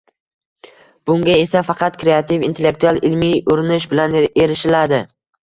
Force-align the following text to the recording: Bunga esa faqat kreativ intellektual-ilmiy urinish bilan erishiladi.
Bunga 1.09 1.35
esa 1.41 1.61
faqat 1.67 1.99
kreativ 2.05 2.47
intellektual-ilmiy 2.49 3.37
urinish 3.53 3.87
bilan 3.93 4.19
erishiladi. 4.27 5.05